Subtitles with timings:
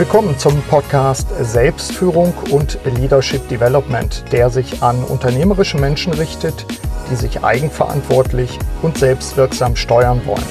[0.00, 6.64] Willkommen zum Podcast Selbstführung und Leadership Development, der sich an unternehmerische Menschen richtet,
[7.10, 10.42] die sich eigenverantwortlich und selbstwirksam steuern wollen.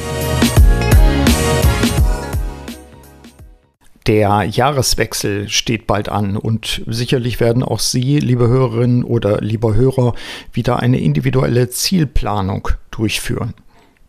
[4.06, 10.14] Der Jahreswechsel steht bald an und sicherlich werden auch Sie, liebe Hörerinnen oder lieber Hörer,
[10.54, 13.56] wieder eine individuelle Zielplanung durchführen.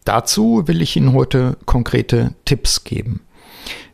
[0.04, 3.22] Dazu will ich Ihnen heute konkrete Tipps geben.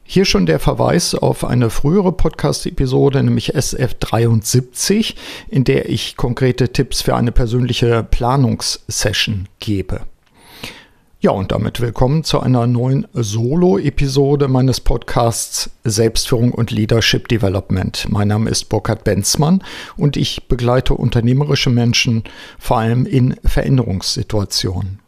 [0.09, 5.17] Hier schon der Verweis auf eine frühere Podcast-Episode, nämlich SF73,
[5.49, 10.03] in der ich konkrete Tipps für eine persönliche Planungssession gebe.
[11.19, 18.07] Ja, und damit willkommen zu einer neuen Solo-Episode meines Podcasts Selbstführung und Leadership Development.
[18.09, 19.61] Mein Name ist Burkhard Benzmann
[19.97, 22.23] und ich begleite unternehmerische Menschen
[22.61, 25.01] vor allem in Veränderungssituationen.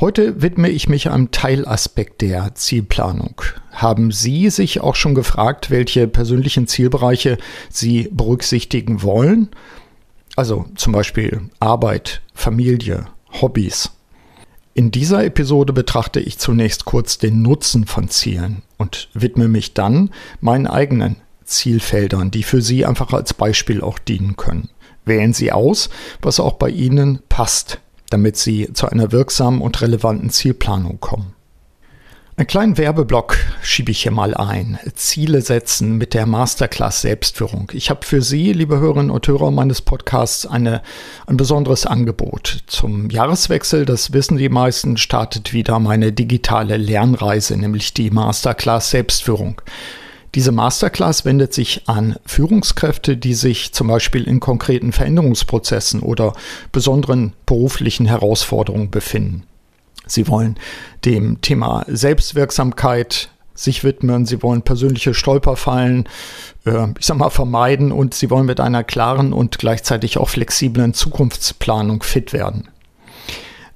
[0.00, 3.42] Heute widme ich mich einem Teilaspekt der Zielplanung.
[3.78, 7.38] Haben Sie sich auch schon gefragt, welche persönlichen Zielbereiche
[7.70, 9.50] Sie berücksichtigen wollen?
[10.34, 13.06] Also zum Beispiel Arbeit, Familie,
[13.40, 13.90] Hobbys.
[14.74, 20.10] In dieser Episode betrachte ich zunächst kurz den Nutzen von Zielen und widme mich dann
[20.40, 24.70] meinen eigenen Zielfeldern, die für Sie einfach als Beispiel auch dienen können.
[25.04, 25.88] Wählen Sie aus,
[26.20, 31.34] was auch bei Ihnen passt damit Sie zu einer wirksamen und relevanten Zielplanung kommen.
[32.38, 34.78] Einen kleinen Werbeblock schiebe ich hier mal ein.
[34.94, 37.72] Ziele setzen mit der Masterclass Selbstführung.
[37.74, 40.82] Ich habe für Sie, liebe Hörerinnen und Hörer meines Podcasts, eine,
[41.26, 42.62] ein besonderes Angebot.
[42.68, 49.60] Zum Jahreswechsel, das wissen die meisten, startet wieder meine digitale Lernreise, nämlich die Masterclass Selbstführung.
[50.36, 56.34] Diese Masterclass wendet sich an Führungskräfte, die sich zum Beispiel in konkreten Veränderungsprozessen oder
[56.70, 59.42] besonderen beruflichen Herausforderungen befinden.
[60.08, 60.56] Sie wollen
[61.04, 66.08] dem Thema Selbstwirksamkeit sich widmen, sie wollen persönliche Stolperfallen,
[66.64, 70.94] äh, ich sag mal, vermeiden und sie wollen mit einer klaren und gleichzeitig auch flexiblen
[70.94, 72.68] Zukunftsplanung fit werden.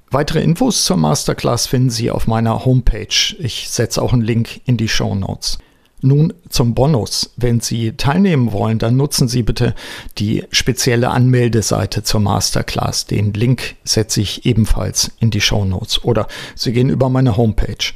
[0.09, 3.35] Weitere Infos zur Masterclass finden Sie auf meiner Homepage.
[3.39, 5.57] Ich setze auch einen Link in die Show Notes.
[6.03, 7.31] Nun zum Bonus.
[7.37, 9.73] Wenn Sie teilnehmen wollen, dann nutzen Sie bitte
[10.17, 13.05] die spezielle Anmeldeseite zur Masterclass.
[13.05, 17.93] Den Link setze ich ebenfalls in die Show Notes oder Sie gehen über meine Homepage.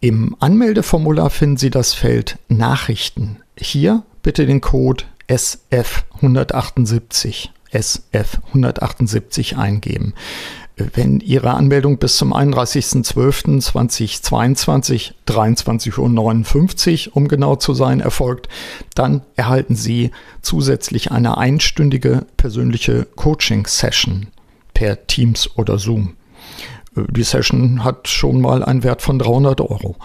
[0.00, 3.42] Im Anmeldeformular finden Sie das Feld Nachrichten.
[3.58, 10.14] Hier bitte den Code SF178 SF178 eingeben.
[10.94, 18.48] Wenn Ihre Anmeldung bis zum 31.12.2022, 23.59 Uhr, um genau zu sein, erfolgt,
[18.94, 24.28] dann erhalten Sie zusätzlich eine einstündige persönliche Coaching-Session
[24.72, 26.14] per Teams oder Zoom.
[26.94, 29.96] Die Session hat schon mal einen Wert von 300 Euro.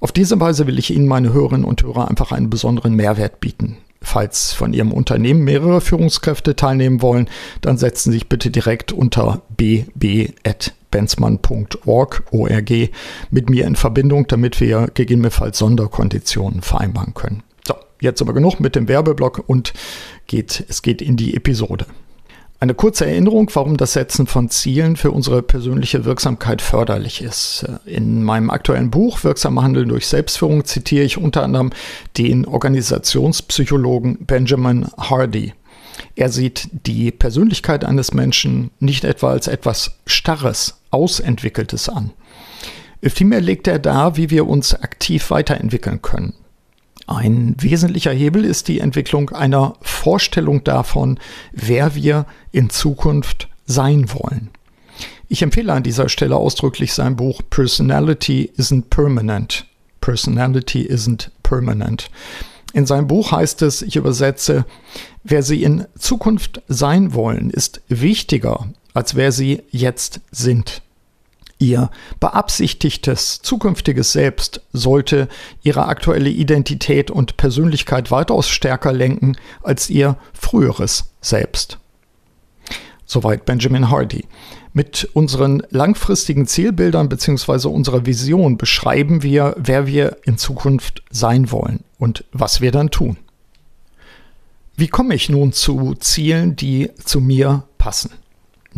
[0.00, 3.78] Auf diese Weise will ich Ihnen, meine Hörerinnen und Hörer, einfach einen besonderen Mehrwert bieten.
[4.06, 7.28] Falls von Ihrem Unternehmen mehrere Führungskräfte teilnehmen wollen,
[7.60, 12.22] dann setzen Sie sich bitte direkt unter bb.benzmann.org
[13.30, 17.42] mit mir in Verbindung, damit wir gegebenenfalls Sonderkonditionen vereinbaren können.
[17.66, 19.72] So, jetzt aber genug mit dem Werbeblock und
[20.28, 21.86] geht, es geht in die Episode.
[22.58, 27.66] Eine kurze Erinnerung, warum das Setzen von Zielen für unsere persönliche Wirksamkeit förderlich ist.
[27.84, 31.70] In meinem aktuellen Buch Wirksam Handeln durch Selbstführung zitiere ich unter anderem
[32.16, 35.52] den Organisationspsychologen Benjamin Hardy.
[36.14, 42.12] Er sieht die Persönlichkeit eines Menschen nicht etwa als etwas Starres, Ausentwickeltes an.
[43.02, 46.32] Vielmehr legt er dar, wie wir uns aktiv weiterentwickeln können.
[47.06, 51.18] Ein wesentlicher Hebel ist die Entwicklung einer Vorstellung davon,
[51.52, 54.50] wer wir in Zukunft sein wollen.
[55.28, 59.66] Ich empfehle an dieser Stelle ausdrücklich sein Buch Personality Isn't Permanent.
[60.00, 62.10] Personality Isn't Permanent.
[62.72, 64.64] In seinem Buch heißt es, ich übersetze,
[65.24, 70.82] wer Sie in Zukunft sein wollen, ist wichtiger, als wer Sie jetzt sind.
[71.58, 71.90] Ihr
[72.20, 75.28] beabsichtigtes zukünftiges Selbst sollte
[75.62, 81.78] ihre aktuelle Identität und Persönlichkeit weitaus stärker lenken als ihr früheres Selbst.
[83.06, 84.26] Soweit Benjamin Hardy.
[84.74, 87.68] Mit unseren langfristigen Zielbildern bzw.
[87.68, 93.16] unserer Vision beschreiben wir, wer wir in Zukunft sein wollen und was wir dann tun.
[94.76, 98.10] Wie komme ich nun zu Zielen, die zu mir passen?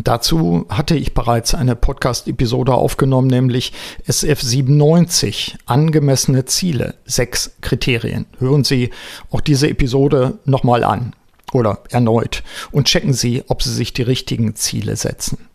[0.01, 3.73] Dazu hatte ich bereits eine Podcast-Episode aufgenommen, nämlich
[4.07, 8.25] SF97, angemessene Ziele, sechs Kriterien.
[8.37, 8.91] Hören Sie
[9.29, 11.13] auch diese Episode nochmal an
[11.51, 15.49] oder erneut und checken Sie, ob Sie sich die richtigen Ziele setzen.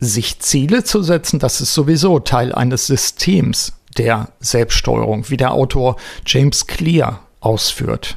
[0.00, 5.94] Sich Ziele zu setzen, das ist sowieso Teil eines Systems der Selbststeuerung, wie der Autor
[6.26, 8.16] James Clear ausführt.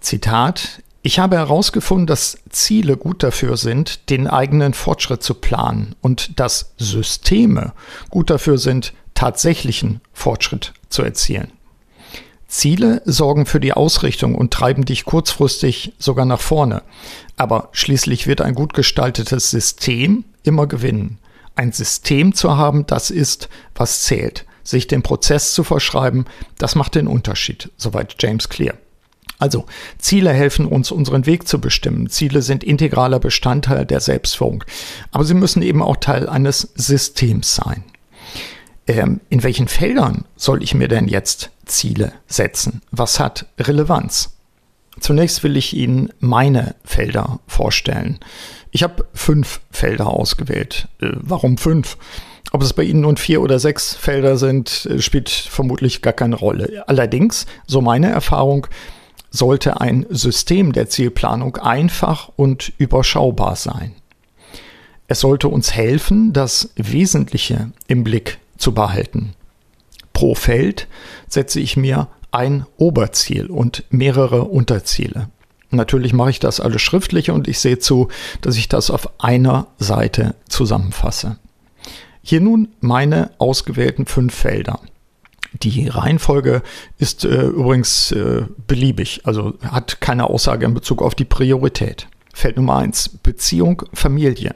[0.00, 6.40] Zitat ich habe herausgefunden, dass Ziele gut dafür sind, den eigenen Fortschritt zu planen und
[6.40, 7.72] dass Systeme
[8.10, 11.52] gut dafür sind, tatsächlichen Fortschritt zu erzielen.
[12.48, 16.82] Ziele sorgen für die Ausrichtung und treiben dich kurzfristig sogar nach vorne.
[17.36, 21.18] Aber schließlich wird ein gut gestaltetes System immer gewinnen.
[21.56, 24.46] Ein System zu haben, das ist, was zählt.
[24.64, 26.24] Sich den Prozess zu verschreiben,
[26.56, 28.74] das macht den Unterschied, soweit James Clear.
[29.38, 29.66] Also,
[29.98, 32.08] Ziele helfen uns, unseren Weg zu bestimmen.
[32.10, 34.64] Ziele sind integraler Bestandteil der Selbstführung.
[35.12, 37.84] Aber sie müssen eben auch Teil eines Systems sein.
[38.88, 42.82] Ähm, in welchen Feldern soll ich mir denn jetzt Ziele setzen?
[42.90, 44.34] Was hat Relevanz?
[44.98, 48.18] Zunächst will ich Ihnen meine Felder vorstellen.
[48.70, 50.88] Ich habe fünf Felder ausgewählt.
[51.00, 51.96] Äh, warum fünf?
[52.50, 56.36] Ob es bei Ihnen nun vier oder sechs Felder sind, äh, spielt vermutlich gar keine
[56.36, 56.84] Rolle.
[56.86, 58.66] Allerdings, so meine Erfahrung,
[59.30, 63.94] sollte ein System der Zielplanung einfach und überschaubar sein.
[65.06, 69.34] Es sollte uns helfen, das Wesentliche im Blick zu behalten.
[70.12, 70.88] Pro Feld
[71.28, 75.28] setze ich mir ein Oberziel und mehrere Unterziele.
[75.70, 78.08] Natürlich mache ich das alles schriftlich und ich sehe zu,
[78.40, 81.38] dass ich das auf einer Seite zusammenfasse.
[82.22, 84.80] Hier nun meine ausgewählten fünf Felder.
[85.52, 86.62] Die Reihenfolge
[86.98, 92.06] ist äh, übrigens äh, beliebig, also hat keine Aussage in Bezug auf die Priorität.
[92.34, 94.54] Feld Nummer eins: Beziehung, Familie.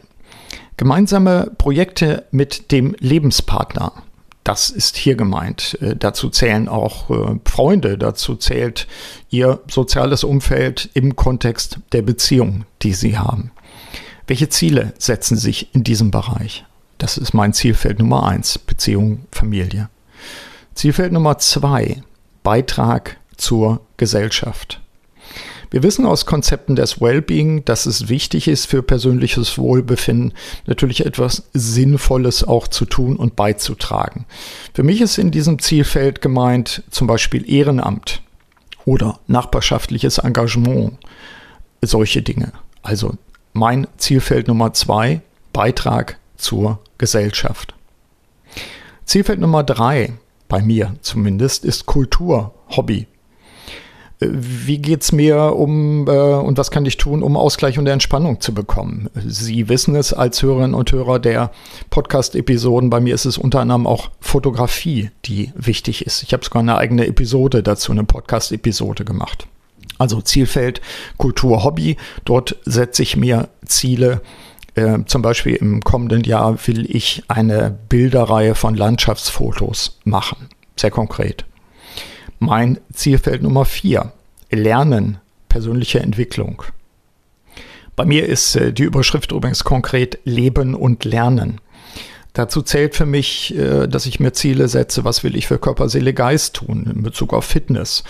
[0.77, 3.93] Gemeinsame Projekte mit dem Lebenspartner.
[4.45, 5.79] Das ist hier gemeint.
[5.81, 8.87] Äh, dazu zählen auch äh, Freunde, dazu zählt
[9.31, 13.51] ihr soziales Umfeld im Kontext der Beziehung, die sie haben.
[14.27, 16.65] Welche Ziele setzen sich in diesem Bereich?
[16.99, 19.89] Das ist mein Zielfeld Nummer eins: Beziehung, Familie.
[20.75, 22.03] Zielfeld Nummer zwei,
[22.43, 24.81] Beitrag zur Gesellschaft.
[25.71, 30.35] Wir wissen aus Konzepten des Wellbeing, dass es wichtig ist für persönliches Wohlbefinden,
[30.67, 34.27] natürlich etwas Sinnvolles auch zu tun und beizutragen.
[34.75, 38.23] Für mich ist in diesem Zielfeld gemeint zum Beispiel Ehrenamt
[38.85, 40.99] oder nachbarschaftliches Engagement,
[41.81, 42.53] solche Dinge.
[42.83, 43.15] Also
[43.55, 45.23] mein Zielfeld Nummer zwei,
[45.55, 47.75] Beitrag zur Gesellschaft.
[49.07, 50.13] Zielfeld Nummer drei,
[50.53, 53.07] bei mir zumindest, ist Kultur, Hobby.
[54.21, 57.87] Äh, wie geht es mir um äh, und was kann ich tun, um Ausgleich und
[57.87, 59.09] Entspannung zu bekommen?
[59.15, 61.53] Sie wissen es als Hörerinnen und Hörer der
[61.89, 62.91] Podcast-Episoden.
[62.91, 66.23] Bei mir ist es unter anderem auch Fotografie, die wichtig ist.
[66.23, 69.47] Ich habe sogar eine eigene Episode dazu, eine Podcast-Episode gemacht.
[69.97, 70.83] Also Zielfeld
[71.17, 71.97] Kultur, Hobby.
[72.27, 74.21] Dort setze ich mir Ziele,
[74.75, 80.49] äh, zum Beispiel im kommenden Jahr will ich eine Bilderreihe von Landschaftsfotos machen.
[80.77, 81.45] Sehr konkret.
[82.39, 84.13] Mein Zielfeld Nummer vier:
[84.51, 86.63] Lernen, persönliche Entwicklung.
[87.97, 91.61] Bei mir ist äh, die Überschrift übrigens konkret Leben und Lernen.
[92.33, 95.91] Dazu zählt für mich, äh, dass ich mir Ziele setze, was will ich für Körper,
[95.91, 98.05] Seele, Geist tun in Bezug auf Fitness.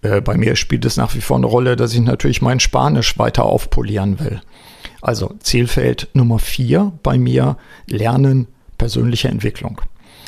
[0.00, 3.44] Bei mir spielt es nach wie vor eine Rolle, dass ich natürlich mein Spanisch weiter
[3.44, 4.40] aufpolieren will.
[5.00, 7.56] Also Zielfeld Nummer vier bei mir,
[7.86, 8.48] Lernen,
[8.78, 9.80] persönliche Entwicklung.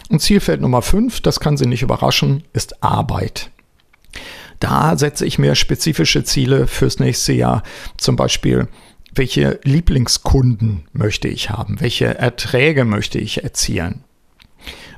[0.08, 3.50] Und Zielfeld Nummer fünf, das kann Sie nicht überraschen, ist Arbeit.
[4.58, 7.62] Da setze ich mir spezifische Ziele fürs nächste Jahr.
[7.96, 8.68] Zum Beispiel,
[9.14, 11.80] welche Lieblingskunden möchte ich haben?
[11.80, 14.04] Welche Erträge möchte ich erzielen?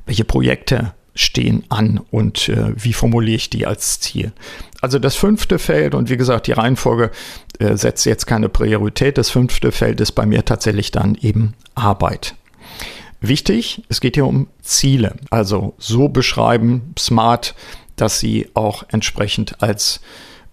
[0.04, 4.33] Welche Projekte stehen an und äh, wie formuliere ich die als Ziel?
[4.81, 7.11] Also das fünfte Feld und wie gesagt, die Reihenfolge
[7.59, 9.19] äh, setzt jetzt keine Priorität.
[9.19, 12.35] Das fünfte Feld ist bei mir tatsächlich dann eben Arbeit.
[13.21, 15.14] Wichtig, es geht hier um Ziele.
[15.31, 17.54] Also so beschreiben, smart,
[17.95, 20.00] dass sie auch entsprechend als,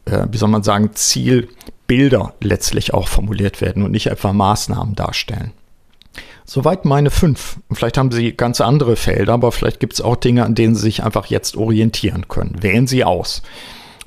[0.06, 5.52] äh, wie soll man sagen, Zielbilder letztlich auch formuliert werden und nicht etwa Maßnahmen darstellen.
[6.50, 7.60] Soweit meine fünf.
[7.72, 10.82] Vielleicht haben Sie ganz andere Felder, aber vielleicht gibt es auch Dinge, an denen Sie
[10.82, 12.64] sich einfach jetzt orientieren können.
[12.64, 13.44] Wählen Sie aus.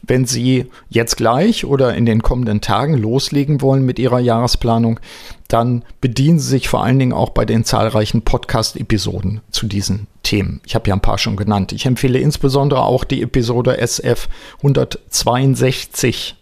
[0.02, 4.98] Wenn Sie jetzt gleich oder in den kommenden Tagen loslegen wollen mit Ihrer Jahresplanung,
[5.46, 10.60] dann bedienen Sie sich vor allen Dingen auch bei den zahlreichen Podcast-Episoden zu diesen Themen.
[10.66, 11.70] Ich habe ja ein paar schon genannt.
[11.70, 16.34] Ich empfehle insbesondere auch die Episode SF 162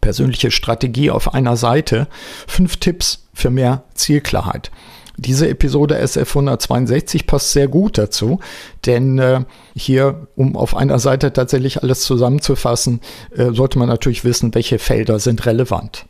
[0.00, 2.08] persönliche Strategie auf einer Seite.
[2.46, 4.70] Fünf Tipps für mehr Zielklarheit.
[5.16, 8.40] Diese Episode SF 162 passt sehr gut dazu,
[8.84, 9.44] denn äh,
[9.74, 13.00] hier, um auf einer Seite tatsächlich alles zusammenzufassen,
[13.34, 16.04] äh, sollte man natürlich wissen, welche Felder sind relevant.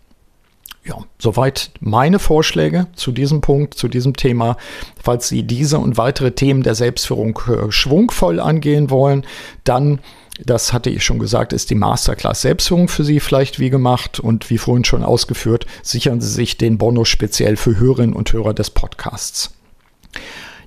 [0.84, 4.56] Ja, soweit meine Vorschläge zu diesem Punkt, zu diesem Thema.
[5.02, 9.26] Falls Sie diese und weitere Themen der Selbstführung äh, schwungvoll angehen wollen,
[9.64, 9.98] dann
[10.44, 14.50] das hatte ich schon gesagt, ist die Masterclass Selbstführung für Sie vielleicht wie gemacht und
[14.50, 18.70] wie vorhin schon ausgeführt, sichern Sie sich den Bonus speziell für Hörerinnen und Hörer des
[18.70, 19.54] Podcasts.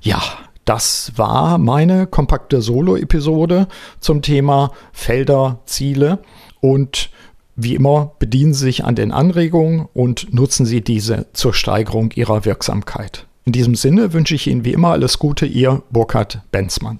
[0.02, 0.22] Ja,
[0.66, 3.68] das war meine kompakte Solo-Episode
[4.00, 6.20] zum Thema Felder, Ziele
[6.62, 7.10] und
[7.56, 12.46] wie immer bedienen Sie sich an den Anregungen und nutzen Sie diese zur Steigerung Ihrer
[12.46, 13.28] Wirksamkeit.
[13.46, 17.00] In diesem Sinne wünsche ich Ihnen wie immer alles Gute, Ihr Burkhard Benzmann.